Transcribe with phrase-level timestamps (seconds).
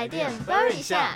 [0.00, 1.14] 台电 burn 一下。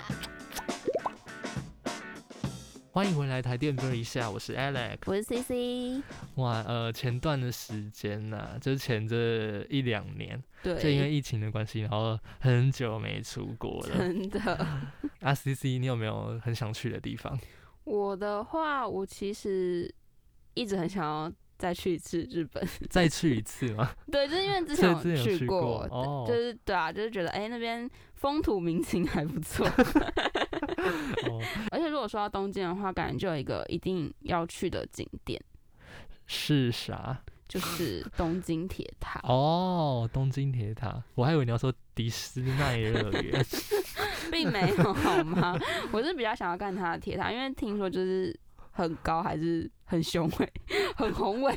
[2.91, 6.03] 欢迎回来台电 burn 一下，我是 Alex，我是 CC。
[6.35, 13.97] 哇，呃，前段的时间呐、就是前这一两年，对，就因为疫情的关系，然后很久没出国了。
[13.97, 14.39] 真的，
[15.21, 17.35] 啊，CC，你有没有很想去的地方？
[17.85, 19.91] 我的话，我其实
[20.53, 22.67] 一直很想要再去一次日本。
[22.89, 23.91] 再去一次吗？
[24.11, 25.87] 对，就是因为之前有去过，
[26.27, 29.65] 就是对啊，就是觉得哎、那边风土民情还不错。
[31.27, 31.41] 哦，
[31.71, 35.41] 而且如果说到东京的话，感觉就有一个一定要去的景点，
[36.25, 37.21] 是啥？
[37.47, 39.19] 就是东京铁塔。
[39.23, 43.45] 哦，东京铁塔，我还以为你要说迪士尼乐园。
[44.31, 45.55] 并没有好吗？
[45.93, 48.37] 我是比较想要看它的铁塔，因为听说就是
[48.71, 50.53] 很高，还是很雄伟、
[50.95, 51.55] 很宏伟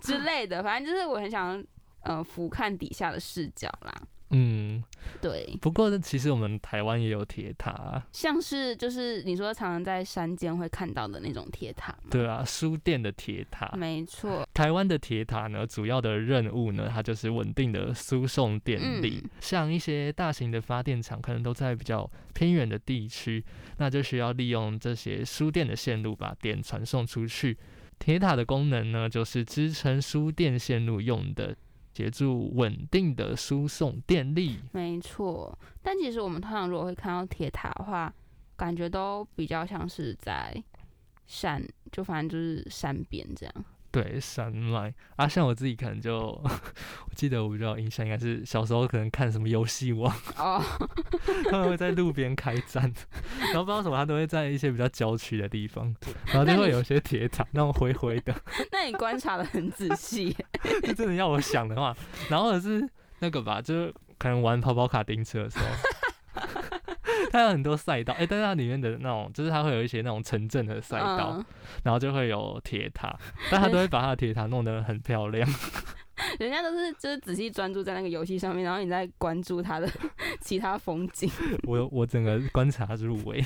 [0.00, 0.62] 之类的。
[0.62, 1.62] 反正就是我很想
[2.02, 3.92] 呃俯瞰底下的视角啦。
[4.30, 4.82] 嗯，
[5.20, 13.74] 对，不过呢，其实我们台湾也有铁塔啊，像是就是你说常常在山间会看到的那种铁塔，对啊，书店的铁塔。
[13.76, 19.20] 没错，台湾的铁塔呢，主要的任务呢，它就是稳定的输送电力。
[19.22, 23.44] 嗯像一些大型的发电厂，可能都在比较偏远的地区，
[23.76, 27.56] 那就需要利用这些输电的线路把电传送出去。
[27.98, 31.54] 铁塔的功能呢，就是支撑输电线路用的，
[31.94, 34.58] 协助稳定的输送电力。
[34.72, 35.56] 没错。
[35.80, 38.12] 但其实我们通常如果会看到铁塔的话，
[38.56, 40.62] 感觉都比较像是在
[41.26, 43.54] 山，就反正就是山边这样。
[43.94, 44.92] 对，山脉。
[45.14, 50.60] 啊，像我自己可能就， 我记得我比较有印象，应该是小时候可能看什么游戏王， 哦，
[51.48, 52.92] 他们会在路边开战，
[53.38, 55.94] 然后不知道什么，他都会在一些比较郊区的地方，
[56.26, 58.34] 然后就会有一些铁塔，那种灰灰的，
[58.72, 60.26] 那你观察的很仔细。
[60.30, 60.46] 耶，
[60.82, 61.96] 就真的要我想的话，
[62.28, 62.84] 然后是
[63.20, 65.64] 那个吧，就是可能玩跑跑卡丁车的时候。
[67.34, 71.44] 它有很多赛道，哎、但是它里面的那种，就是它会有一些那种城镇的赛道，嗯，
[71.82, 73.12] 然后就会有铁塔，
[73.50, 75.44] 但它都会把它的铁塔弄得很漂亮。
[76.38, 79.90] 人家都是就是仔细专注在那个游戏上面，然后你在关注它的
[80.40, 81.28] 其他风景，
[81.66, 83.44] 我我整个观察入围，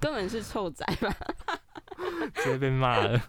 [0.00, 1.14] 根本是臭仔吧？
[2.36, 3.22] 直接被骂了。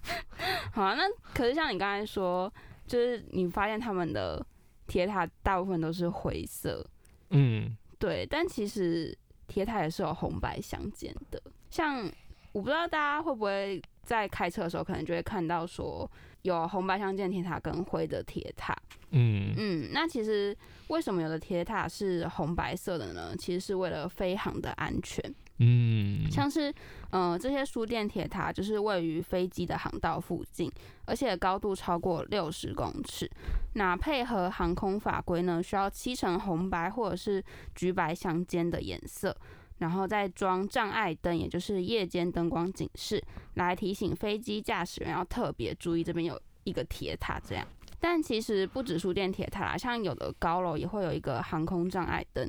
[0.71, 1.03] 好啊，那
[1.33, 2.49] 可是像你刚才说，
[2.87, 4.41] 就是你发现他们的
[4.87, 6.89] 铁塔大部分都是灰色，
[7.31, 9.13] 嗯，对，但其实
[9.47, 11.41] 贴它也是有红白相间的。
[11.69, 12.09] 像
[12.51, 16.09] 我不知道大家会不会在开车的时候，可能就会看到说
[16.43, 18.73] 有红白相间铁塔跟灰的铁塔。
[19.11, 20.55] 嗯嗯，那其实
[20.87, 23.35] 为什么有的铁塔是红白色的呢？
[23.37, 25.21] 其实是为了飞航的安全。
[25.59, 26.73] 嗯，像是
[27.09, 30.71] 呃这些输电铁塔就是位于飞机的航道附近，
[31.05, 33.29] 而且高度超过六十公尺。
[33.73, 37.43] 那配合航空法规呢，需要漆成红白或者是
[37.75, 39.35] 橘白相间的颜色，
[39.79, 43.23] 然后再装障碍灯，也就是夜间灯光警示，
[43.55, 47.65] 来提醒飞机驾驶员要特别注意这边有一个铁塔这样。
[47.99, 52.47] 但其实不止书店铁塔啦，像有的高楼也会有一个航空障碍灯，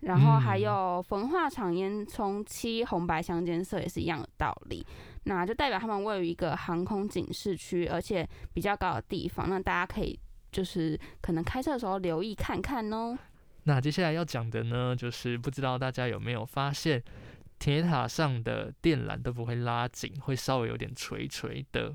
[0.00, 4.84] 然后还嗯有焚化厂烟囱漆红白相间色也是一样的道理，
[5.24, 10.18] 那就代表他们位于一个航空警示区，而且比较高的地方，那大家可以
[10.50, 13.16] 就是可能开车的时候留意看看哦。
[13.68, 17.02] 那接下来要讲的呢，就是不知道大家有没有发现，
[17.58, 21.94] 铁塔上的电缆都不会拉紧，会稍微有点垂垂的。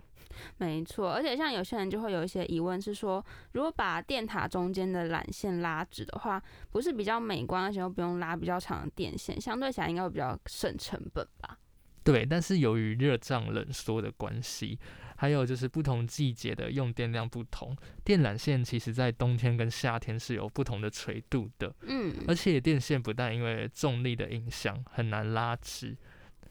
[0.57, 6.39] 没错，而且像有些人就会有一些疑问，是说如果把电塔中间的缆线拉直的话，
[6.71, 11.57] 不是比较美观，而且又不用拉比较长的电线，相对起来应该会比较省成本吧？
[12.03, 14.77] 对，但是由于热胀冷缩的关系，
[15.15, 21.73] 还有就是不同季节的用电量不同，电缆线其实在冬天跟夏天是有不同的垂度的。
[21.83, 25.95] 嗯，而且电线不但因为重力的影响很难拉直，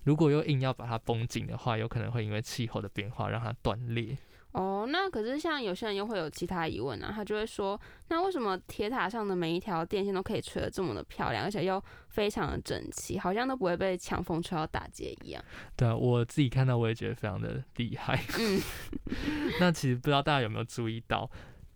[0.05, 4.17] 如果又硬要把它绷紧的话，有可能会因为气候的变化让它断裂。
[4.53, 15.43] 哦，那可是像有些人又会有其他疑问啊，他就会说，那为什么铁塔上的每一条电线都可以吹得这么的漂亮，而且又非常的整齐，好像都不会被强风吹到打结一样？
[15.75, 18.23] 对啊，我自己看到我也觉得非常的厉害。
[18.39, 18.61] 嗯，
[19.59, 21.31] 那其实不知道大家有没有注意到，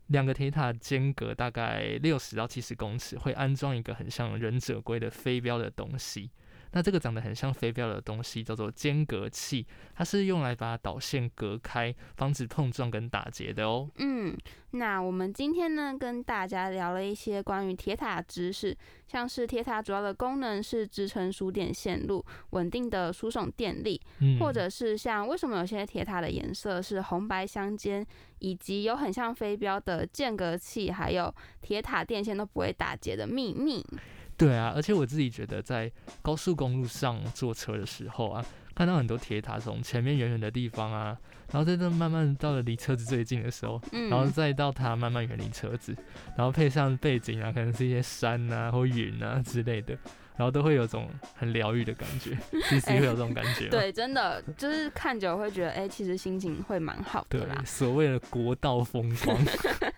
[0.09, 6.31] 两个铁塔间隔大概六十到七十公尺，会安装一个很像忍者龟的飞镖的东西。
[6.77, 13.89] 那这个长得很像飞镖的东西叫做间隔器，它是用来把导线隔开，防止碰撞跟打结的哦。
[13.97, 14.37] 嗯，
[14.73, 18.77] 那我们今天呢，跟大家聊了一些关于铁塔知识，
[19.09, 28.07] 像是铁塔主要的功能是支撑输电线路、稳定的输送电力，嗯，或者是像为什么有些铁塔的颜色是红白相间，
[28.41, 33.83] 以及有很像飞镖的间隔器，还有铁塔电线都不会打结的秘密。
[34.37, 35.91] 对啊，而且我自己觉得在
[36.23, 38.45] 高速公路上坐车的时候啊，
[38.75, 41.17] 看到很多铁塔从前面远远的地方啊，
[41.53, 45.97] 然后在这慢慢到了离车子最近的时候，嗯，然后再到它慢慢远离车子，
[46.37, 49.97] 然后配上背景啊，可能是一些山啊或云啊之类的。
[50.39, 52.37] 然后都会有种很疗愈的感觉
[52.69, 53.71] 其实会有这种感觉吗？
[53.73, 57.63] 对，真的就是看久会觉得，哎，其实心情会蛮好的啦。
[57.65, 59.35] 所谓的国道风光。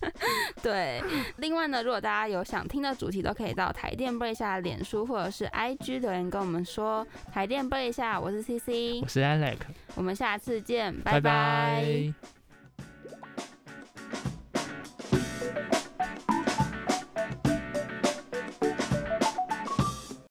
[0.63, 1.03] 对，
[1.37, 7.07] 另外呢，如果大家有想听的主题，都可以到台电播一下脸书或者是 I G 留言跟我们说。
[7.33, 9.59] 台电播一下，我是 C C，我是 Alex，
[9.95, 12.38] 我们下次见，拜拜。